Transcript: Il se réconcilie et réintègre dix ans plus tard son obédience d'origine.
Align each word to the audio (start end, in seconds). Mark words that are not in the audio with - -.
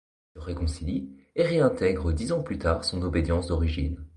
Il 0.35 0.41
se 0.41 0.45
réconcilie 0.47 1.11
et 1.35 1.43
réintègre 1.43 2.11
dix 2.11 2.31
ans 2.31 2.41
plus 2.41 2.57
tard 2.57 2.83
son 2.83 3.03
obédience 3.03 3.49
d'origine. 3.49 4.03